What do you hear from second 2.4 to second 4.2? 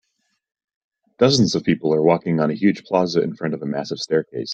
a huge plaza in front of a massive